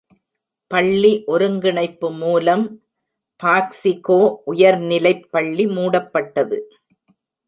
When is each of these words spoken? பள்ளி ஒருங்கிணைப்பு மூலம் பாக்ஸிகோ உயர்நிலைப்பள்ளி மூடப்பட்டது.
பள்ளி 0.71 1.11
ஒருங்கிணைப்பு 1.25 2.07
மூலம் 2.11 2.63
பாக்ஸிகோ 3.39 4.17
உயர்நிலைப்பள்ளி 4.51 5.67
மூடப்பட்டது. 5.75 6.59